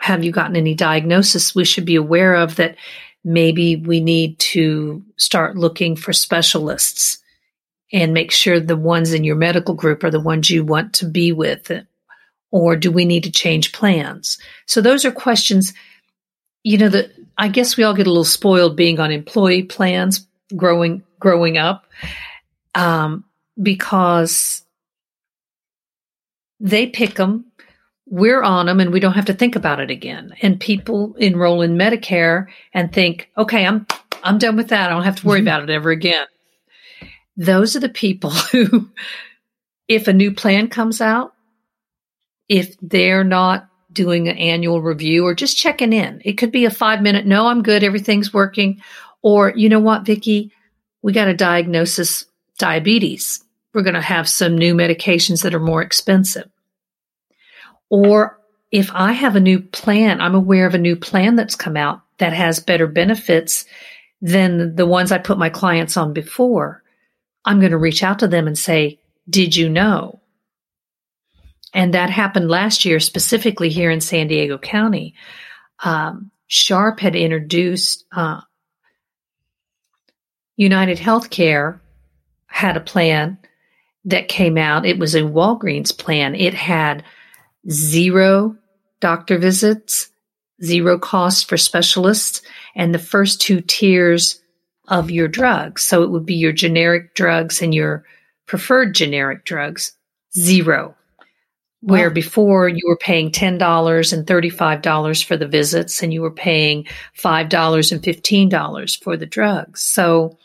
[0.00, 2.76] Have you gotten any diagnosis we should be aware of that
[3.24, 7.18] maybe we need to start looking for specialists
[7.92, 11.06] and make sure the ones in your medical group are the ones you want to
[11.06, 11.70] be with?
[12.50, 14.38] Or do we need to change plans?
[14.66, 15.72] So those are questions,
[16.62, 20.26] you know, that I guess we all get a little spoiled being on employee plans
[20.54, 21.86] growing growing up
[22.74, 23.24] um,
[23.60, 24.62] because
[26.60, 27.46] they pick them,
[28.06, 30.34] we're on them, and we don't have to think about it again.
[30.42, 33.86] And people enroll in Medicare and think, okay, I'm
[34.22, 34.90] I'm done with that.
[34.90, 35.48] I don't have to worry mm-hmm.
[35.48, 36.26] about it ever again.
[37.36, 38.90] Those are the people who,
[39.88, 41.32] if a new plan comes out,
[42.48, 46.70] if they're not doing an annual review or just checking in, it could be a
[46.70, 48.82] five minute, no, I'm good, everything's working.
[49.22, 50.52] Or, you know what, Vicki,
[51.06, 52.26] we got a diagnosis
[52.58, 53.44] diabetes.
[53.72, 56.50] We're going to have some new medications that are more expensive.
[57.88, 58.40] Or
[58.72, 62.00] if I have a new plan, I'm aware of a new plan that's come out
[62.18, 63.66] that has better benefits
[64.20, 66.82] than the ones I put my clients on before.
[67.44, 68.98] I'm going to reach out to them and say,
[69.30, 70.20] Did you know?
[71.72, 75.14] And that happened last year, specifically here in San Diego County.
[75.84, 78.40] Um, Sharp had introduced uh,
[80.56, 81.80] United Healthcare
[82.46, 83.38] had a plan
[84.04, 84.86] that came out.
[84.86, 86.34] It was a Walgreens plan.
[86.34, 87.04] It had
[87.70, 88.56] zero
[89.00, 90.08] doctor visits,
[90.62, 92.42] zero cost for specialists,
[92.74, 94.40] and the first two tiers
[94.88, 95.82] of your drugs.
[95.82, 98.04] So it would be your generic drugs and your
[98.46, 99.92] preferred generic drugs,
[100.34, 100.94] zero.
[101.82, 101.92] Wow.
[101.92, 106.86] Where before you were paying $10 and $35 for the visits and you were paying
[107.18, 109.82] $5 and $15 for the drugs.
[109.82, 110.38] So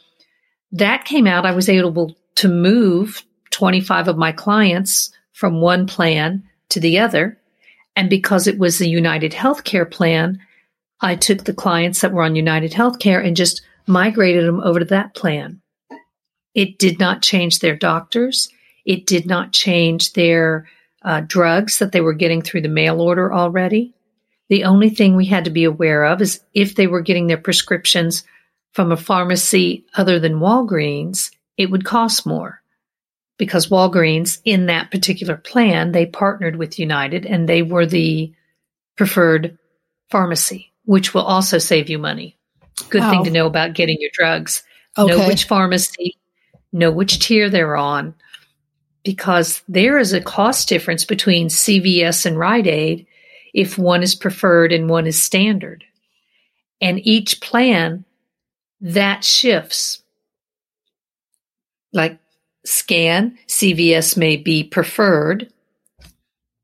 [0.72, 6.44] that came out, I was able to move 25 of my clients from one plan
[6.70, 7.38] to the other.
[7.96, 10.40] And because it was the United Healthcare plan,
[11.02, 14.86] I took the clients that were on United Healthcare and just migrated them over to
[14.86, 15.62] that plan.
[16.54, 18.50] It did not change their doctors.
[18.86, 20.68] It did not change their
[21.04, 23.94] uh, drugs that they were getting through the mail order already.
[24.50, 27.38] The only thing we had to be aware of is if they were getting their
[27.38, 28.24] prescriptions
[28.72, 32.62] from a pharmacy other than Walgreens, it would cost more
[33.38, 38.32] because Walgreens, in that particular plan, they partnered with United and they were the
[38.98, 39.58] preferred
[40.10, 42.38] pharmacy, which will also save you money.
[42.90, 43.10] Good wow.
[43.10, 44.64] thing to know about getting your drugs.
[44.98, 45.16] Okay.
[45.16, 46.18] Know which pharmacy,
[46.72, 48.14] know which tier they're on,
[49.04, 53.08] because there is a cost difference between CVS and Rite Aid
[53.54, 55.84] if one is preferred and one is standard.
[56.80, 58.06] And each plan
[58.82, 60.04] that shifts.
[61.94, 62.20] Like
[62.66, 65.52] scan, CVS may be preferred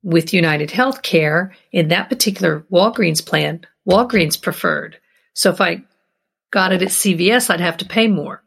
[0.04, 4.98] with United Healthcare in that particular Walgreens plan, Walgreens preferred.
[5.34, 5.84] So if I
[6.52, 8.44] got it at CVS, I'd have to pay more.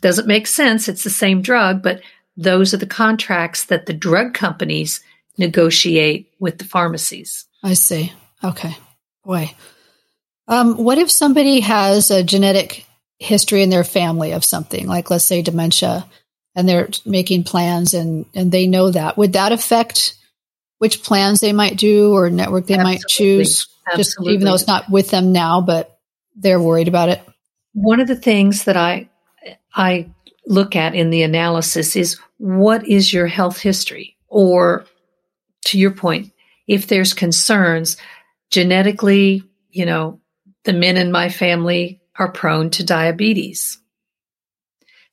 [0.00, 0.88] Doesn't make sense.
[0.88, 2.02] It's the same drug, but
[2.36, 5.02] those are the contracts that the drug companies
[5.38, 7.46] negotiate with the pharmacies.
[7.62, 8.12] I see.
[8.44, 8.76] Okay.
[9.24, 9.54] Boy,
[10.48, 12.84] um, what if somebody has a genetic
[13.18, 16.06] history in their family of something, like let's say dementia,
[16.54, 19.16] and they're making plans and, and they know that?
[19.16, 20.14] Would that affect
[20.78, 22.92] which plans they might do or network they Absolutely.
[22.92, 23.68] might choose?
[23.86, 24.02] Absolutely.
[24.02, 25.98] Just even though it's not with them now, but
[26.36, 27.20] they're worried about it?
[27.74, 29.08] One of the things that I
[29.74, 30.10] I
[30.46, 34.16] look at in the analysis is what is your health history?
[34.28, 34.84] Or
[35.66, 36.32] to your point,
[36.66, 37.96] if there's concerns
[38.50, 40.20] genetically, you know,
[40.64, 43.78] the men in my family are prone to diabetes.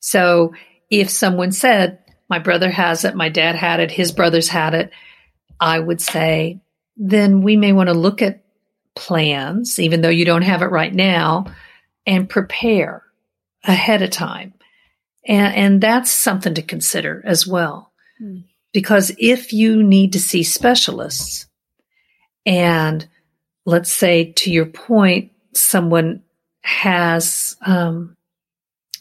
[0.00, 0.54] So
[0.90, 4.90] if someone said, my brother has it, my dad had it, his brothers had it,
[5.58, 6.60] I would say,
[6.96, 8.44] then we may want to look at
[8.94, 11.46] plans, even though you don't have it right now,
[12.06, 13.02] and prepare
[13.64, 14.54] ahead of time.
[15.26, 17.92] And, and that's something to consider as well.
[18.18, 18.38] Hmm.
[18.72, 21.46] Because if you need to see specialists,
[22.46, 23.06] and
[23.66, 26.22] let's say to your point, someone
[26.62, 28.16] has um,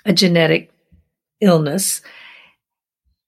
[0.06, 0.72] a genetic
[1.42, 2.02] illness,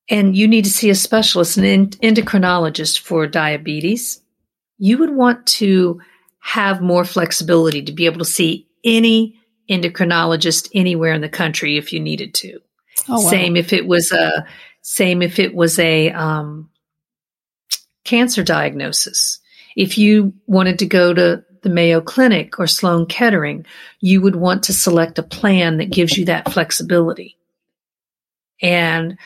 [0.10, 4.22] and you need to see a specialist, an endocrinologist for diabetes,
[4.78, 6.02] you would want to
[6.40, 11.94] have more flexibility to be able to see any endocrinologist anywhere in the country if
[11.94, 12.60] you needed to.
[13.08, 13.30] Oh, wow.
[13.30, 14.46] Same if it was a
[14.82, 16.70] same if it was a um,
[18.04, 19.40] cancer diagnosis.
[19.76, 23.65] If you wanted to go to the Mayo Clinic or Sloan Kettering,
[24.00, 27.38] you would want to select a plan that gives you that flexibility.
[28.62, 29.17] And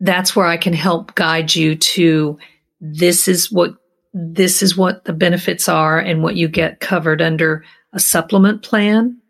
[0.00, 2.38] that's where I can help guide you to
[2.80, 3.74] this is what
[4.12, 9.20] this is what the benefits are and what you get covered under a supplement plan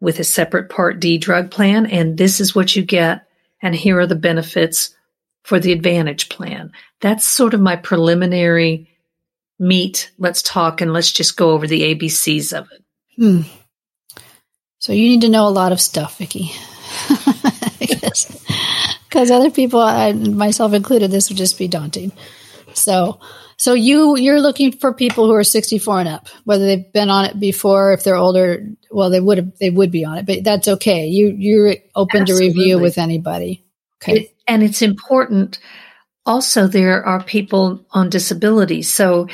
[0.00, 1.86] with a separate Part D drug plan.
[1.86, 3.26] And this is what you get.
[3.62, 4.94] And here are the benefits
[5.42, 6.72] for the Advantage plan.
[7.00, 8.90] That's sort of my preliminary
[9.60, 10.10] meet.
[10.18, 12.84] Let's talk and let's just go over the ABCs of it.
[13.16, 13.42] Hmm.
[14.78, 16.50] So you need to know a lot of stuff, Vickie.
[19.10, 22.12] Because other people, I, myself included, this would just be daunting.
[22.74, 23.18] So,
[23.56, 27.24] so you you're looking for people who are 64 and up, whether they've been on
[27.24, 30.44] it before, if they're older, well, they would have, they would be on it, but
[30.44, 31.06] that's okay.
[31.06, 32.52] You you're open Absolutely.
[32.52, 33.64] to review with anybody.
[34.00, 35.58] Okay, it, and it's important.
[36.30, 38.82] Also, there are people on disability.
[38.82, 39.26] So,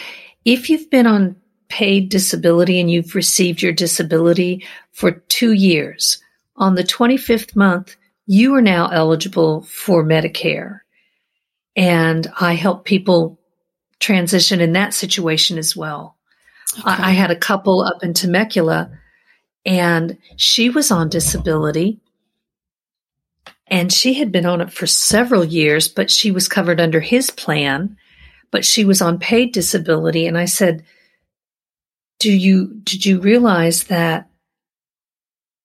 [0.46, 1.37] if you've been on
[1.68, 6.22] paid disability and you've received your disability for two years,
[6.56, 10.80] on the 25th month, you are now eligible for Medicare.
[11.76, 13.38] And I help people
[14.00, 16.16] transition in that situation as well.
[16.78, 16.88] Okay.
[16.88, 18.90] I, I, had a couple up in Temecula
[19.66, 22.00] and she was on disability
[23.68, 27.31] and she had been on it for several years, but she was covered under his
[27.31, 27.96] plan,
[28.50, 30.26] but she was on paid disability.
[30.26, 30.85] And I said,
[32.18, 34.31] do you, did you realize that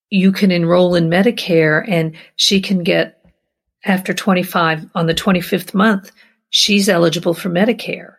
[0.10, 3.22] you can enroll in Medicare and she can get
[3.84, 6.12] after 25 on the 25th month,
[6.50, 8.16] she's eligible for Medicare.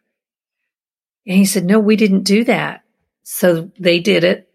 [1.26, 2.82] And he said, No, we didn't do that.
[3.22, 4.48] So they did it.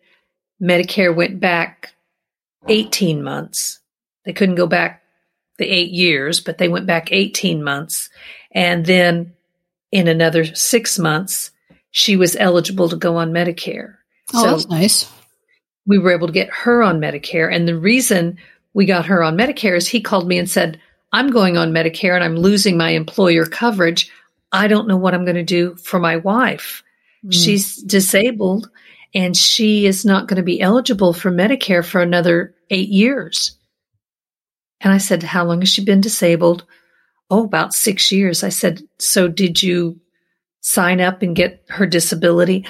[0.62, 1.94] Medicare went back
[2.68, 3.80] 18 months.
[4.26, 5.04] They couldn't go back
[5.58, 8.10] the eight years, but they went back 18 months.
[8.52, 9.34] And then
[9.92, 11.52] in another six months,
[11.92, 13.96] she was eligible to go on Medicare.
[14.34, 15.12] Oh, so that's nice.
[15.86, 17.54] We were able to get her on Medicare.
[17.54, 18.38] And the reason
[18.74, 20.80] we got her on Medicare is he called me and said,
[21.12, 24.12] I'm going on Medicare and I'm losing my employer coverage.
[24.52, 26.84] I don't know what I'm going to do for my wife.
[27.26, 27.34] Mm.
[27.34, 28.70] She's disabled
[29.14, 33.57] and she is not going to be eligible for Medicare for another eight years.
[34.82, 36.66] And I said, How long has she been disabled?
[37.30, 38.44] Oh, about six years.
[38.44, 40.00] I said, So did you
[40.62, 42.66] sign up and get her disability?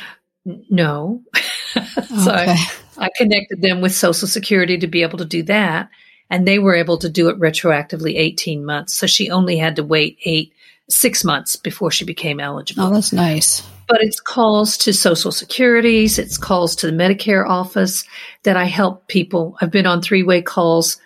[0.45, 1.23] No.
[1.75, 2.55] so okay.
[2.55, 5.89] I, I connected them with Social Security to be able to do that.
[6.29, 8.93] And they were able to do it retroactively 18 months.
[8.93, 10.53] So she only had to wait eight
[10.89, 12.83] six months before she became oh, eligible.
[12.83, 13.61] Oh, that's nice.
[13.87, 18.03] But it's calls to Social Securities, it's calls to the Medicare office
[18.43, 19.57] that I help people.
[19.61, 20.97] I've been on three way calls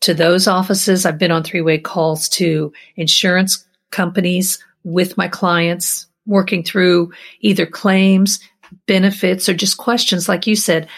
[0.00, 1.04] to those offices.
[1.04, 7.66] I've been on three way calls to insurance companies with my clients, working through either
[7.66, 8.40] claims,
[8.86, 10.28] benefits, or just questions.
[10.28, 10.88] Like you said,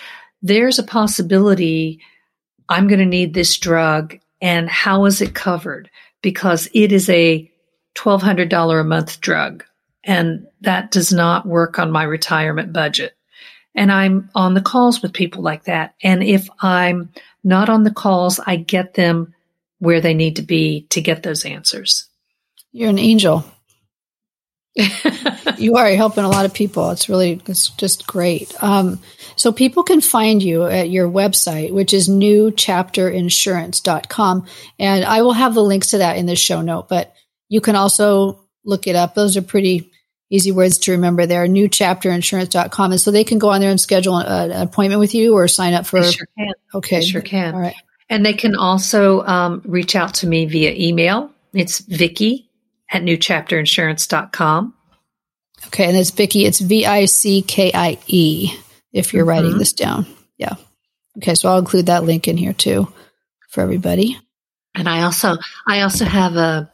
[0.43, 2.01] there's a possibility
[2.69, 5.91] I'm going to need this drug and how is it covered?
[6.23, 7.51] Because it is a
[7.97, 9.65] $1,200 a month drug.
[10.05, 13.15] And that does not work on my retirement budget.
[13.75, 15.95] And I'm on the calls with people like that.
[16.03, 17.11] And if I'm
[17.45, 19.35] not on the calls, I get them
[19.79, 22.09] where they need to be to get those answers.
[22.73, 23.45] You're an angel.
[25.59, 26.91] you are helping a lot of people.
[26.91, 28.55] It's really, it's just great.
[28.63, 29.01] Um,
[29.37, 34.47] so people can find you at your website, which is newchapterinsurance.com.
[34.79, 37.13] And I will have the links to that in the show note, but
[37.49, 39.15] you can also look it up.
[39.15, 39.90] Those are pretty
[40.31, 42.93] easy words to remember there, newchapterinsurance.com.
[42.93, 45.49] And so they can go on there and schedule an, an appointment with you or
[45.49, 46.01] sign up for.
[46.01, 46.53] They sure can.
[46.75, 47.01] Okay.
[47.01, 47.55] They sure can.
[47.55, 47.75] All right.
[48.09, 51.31] And they can also um, reach out to me via email.
[51.53, 52.47] It's Vickie
[52.91, 54.75] at newchapterinsurance.com.
[55.67, 55.85] Okay.
[55.85, 56.47] And it's Vickie.
[56.47, 58.53] It's V I C K I E
[58.93, 59.29] if you're mm-hmm.
[59.29, 60.07] writing this down.
[60.39, 60.55] Yeah.
[61.19, 61.35] Okay.
[61.35, 62.93] So I'll include that link in here too
[63.49, 64.19] for everybody.
[64.77, 66.71] And I also, I also have a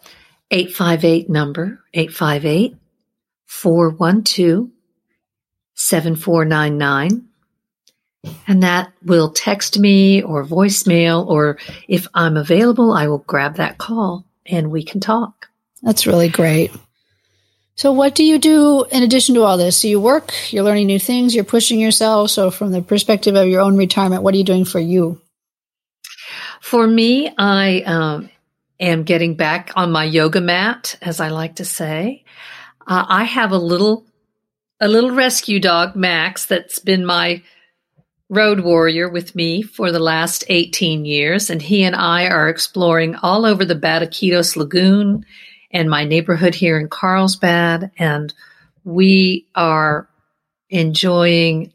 [0.50, 2.76] 858 number, 858
[3.47, 4.70] 412
[5.74, 7.28] 7499.
[8.49, 13.78] And that will text me or voicemail, or if I'm available, I will grab that
[13.78, 15.49] call and we can talk.
[15.82, 16.72] That's really great.
[17.76, 19.82] So, what do you do in addition to all this?
[19.82, 22.30] So, you work, you're learning new things, you're pushing yourself.
[22.30, 25.20] So, from the perspective of your own retirement, what are you doing for you?
[26.62, 28.30] For me, I um,
[28.80, 32.24] am getting back on my yoga mat, as I like to say.
[32.87, 34.07] Uh, I have a little,
[34.80, 37.43] a little rescue dog, Max, that's been my
[38.28, 43.14] road warrior with me for the last 18 years, and he and I are exploring
[43.16, 45.24] all over the Batiquitos Lagoon
[45.70, 48.32] and my neighborhood here in Carlsbad, and
[48.84, 50.09] we are
[50.70, 51.72] enjoying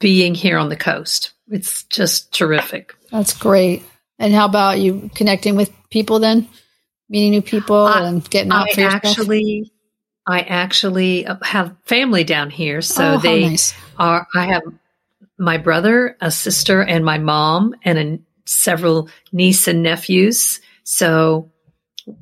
[0.00, 1.32] being here on the coast.
[1.48, 2.94] It's just terrific.
[3.10, 3.84] That's great.
[4.18, 6.48] And how about you connecting with people then?
[7.08, 9.04] Meeting new people I, and getting out I for yourself?
[9.04, 9.72] actually
[10.26, 13.74] I actually have family down here, so oh, they nice.
[13.98, 14.26] are.
[14.34, 14.62] I have
[15.38, 20.60] my brother, a sister, and my mom, and a, several niece and nephews.
[20.84, 21.50] So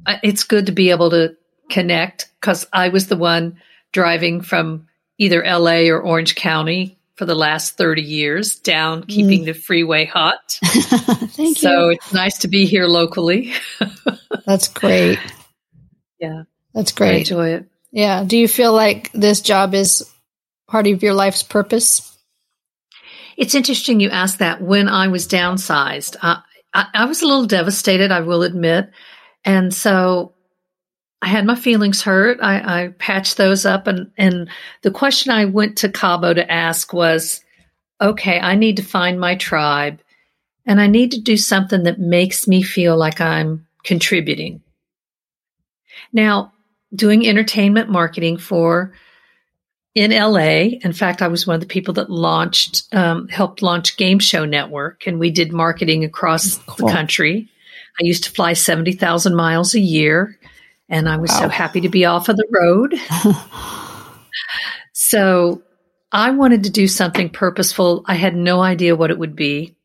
[0.07, 1.36] uh, it's good to be able to
[1.68, 3.59] connect because I was the one
[3.92, 4.88] driving from
[5.18, 9.44] either LA or Orange County for the last 30 years down, keeping mm.
[9.44, 10.40] the freeway hot.
[10.64, 11.55] Thank so you.
[11.55, 13.53] So it's nice to be here locally.
[14.46, 15.18] That's great.
[16.18, 16.44] Yeah.
[16.72, 17.11] That's great.
[17.11, 17.69] I enjoy it.
[17.93, 18.24] Yeah.
[18.24, 20.09] Do you feel like this job is
[20.68, 22.07] part of your life's purpose?
[23.36, 24.61] It's interesting you asked that.
[24.61, 26.41] When I was downsized, uh,
[26.72, 28.91] I, I was a little devastated, I will admit.
[29.45, 30.34] And so
[31.22, 32.38] I had my feelings hurt.
[32.43, 33.86] I, I, patched those up.
[33.86, 34.49] And, and
[34.82, 37.43] the question I went to Cabo to ask was
[38.01, 40.01] okay, I need to find my tribe
[40.64, 44.62] and I need to do something that makes me feel like I'm contributing.
[46.12, 46.53] Now,
[46.95, 48.93] doing entertainment marketing for
[49.95, 50.78] in LA.
[50.82, 54.45] In fact, I was one of the people that launched, um, helped launch Game Show
[54.45, 56.86] Network, and we did marketing across cool.
[56.86, 57.49] the country.
[58.01, 60.38] I used to fly 70,000 miles a year,
[60.88, 61.41] and I was wow.
[61.41, 62.95] so happy to be off of the road.
[64.93, 65.62] so
[66.12, 68.05] I wanted to do something purposeful.
[68.07, 69.76] I had no idea what it would be.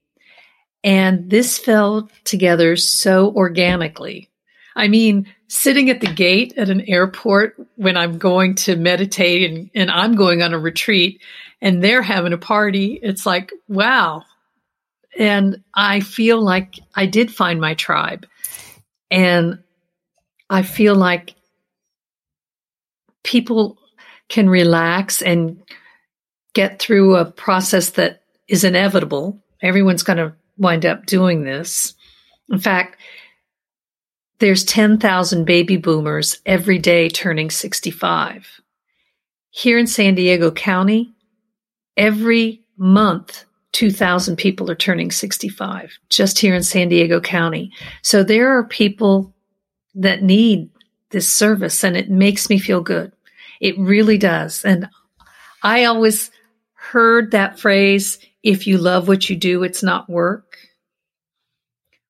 [0.83, 4.29] And this fell together so organically.
[4.75, 9.69] I mean, sitting at the gate at an airport when I'm going to meditate and,
[9.75, 11.21] and I'm going on a retreat
[11.61, 14.23] and they're having a party, it's like, wow.
[15.17, 18.25] And I feel like I did find my tribe.
[19.09, 19.59] And
[20.49, 21.35] I feel like
[23.23, 23.77] people
[24.29, 25.61] can relax and
[26.53, 29.41] get through a process that is inevitable.
[29.61, 31.93] Everyone's going to wind up doing this.
[32.49, 32.99] In fact,
[34.39, 38.61] there's 10,000 baby boomers every day turning 65.
[39.49, 41.13] Here in San Diego County,
[41.95, 47.71] every month, 2,000 people are turning 65 just here in San Diego County.
[48.01, 49.33] So there are people
[49.95, 50.69] that need
[51.11, 53.11] this service and it makes me feel good.
[53.61, 54.63] It really does.
[54.63, 54.89] And
[55.63, 56.31] I always
[56.73, 60.44] heard that phrase, if you love what you do, it's not work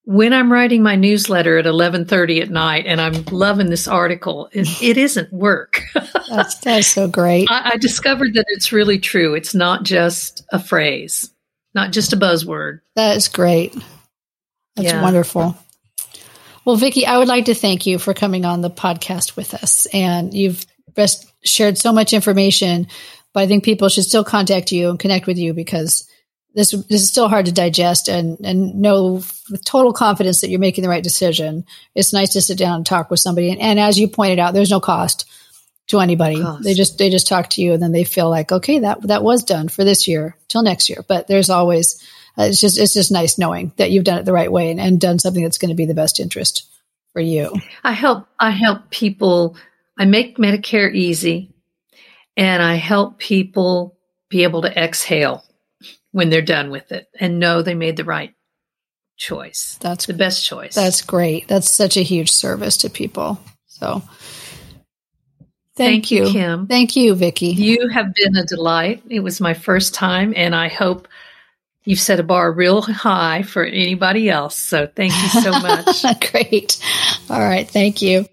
[0.05, 4.67] when I'm writing my newsletter at 11:30 at night and I'm loving this article, it,
[4.81, 5.81] it isn't work.
[6.29, 7.49] that's, that's so great.
[7.49, 9.33] I, I, discovered that it's really true.
[9.33, 11.31] It's not just a phrase,
[11.73, 12.81] not just a buzzword.
[12.95, 13.73] That is great.
[14.75, 15.01] That's yeah.
[15.01, 15.57] wonderful.
[16.65, 19.85] Well, Vickie, I would like to thank you for coming on the podcast with us.
[19.87, 20.65] And you've
[21.43, 22.87] shared so much information,
[23.33, 26.09] but I think people should still contact you and connect with you because
[26.55, 30.59] this this is still hard to digest and and know with total confidence that you're
[30.59, 31.65] making the right decision.
[31.93, 33.51] It's nice to sit down and talk with somebody.
[33.51, 35.29] And, and as you pointed out, there's no cost
[35.87, 36.41] to anybody.
[36.41, 36.63] Cost.
[36.63, 39.21] They just they just talk to you and then they feel like okay that that
[39.21, 41.03] was done for this year till next year.
[41.07, 42.01] But there's always
[42.37, 44.79] uh, it's just it's just nice knowing that you've done it the right way and,
[44.79, 46.71] and done something that's going to be the best interest
[47.11, 47.53] for you.
[47.83, 49.57] I help I help people.
[49.97, 51.53] I make Medicare easy,
[52.37, 53.97] and I help people
[54.29, 55.43] be able to exhale
[56.15, 58.33] when they're done with it and know they made the right
[59.17, 59.77] choice.
[59.81, 60.73] That's the best choice.
[60.73, 61.49] That's great.
[61.49, 63.37] That's such a huge service to people.
[63.67, 64.01] So
[65.75, 66.27] Thank, Thank you.
[66.27, 66.67] you, Kim.
[66.67, 67.53] Thank you, Vickie.
[67.53, 69.03] You have been a delight.
[69.09, 71.09] It was my first time, and I hope
[71.83, 74.55] you've set a bar real high for anybody else.
[74.55, 76.31] So thank you so much.
[76.31, 76.81] Great.
[77.29, 77.69] All right.
[77.69, 78.25] Thank you.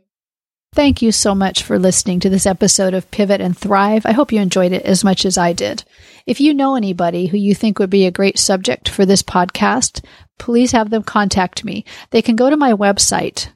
[0.75, 4.07] Thank you so much for listening to this episode of Pivot and Thrive.
[4.07, 5.85] I hope you enjoyed it as much as I did.
[6.25, 10.03] If you know anybody who you think would be a great subject for this podcast,
[10.39, 11.85] please have them contact me.
[12.09, 13.49] They can go to my website,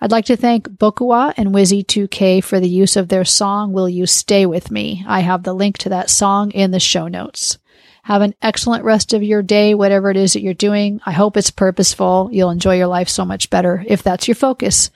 [0.00, 4.04] I'd like to thank Bokuwa and Wizzy2K for the use of their song, Will You
[4.04, 5.04] Stay With Me?
[5.06, 7.58] I have the link to that song in the show notes.
[8.02, 11.00] Have an excellent rest of your day, whatever it is that you're doing.
[11.06, 12.30] I hope it's purposeful.
[12.32, 14.90] You'll enjoy your life so much better if that's your focus.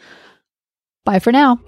[1.05, 1.61] Bye for now.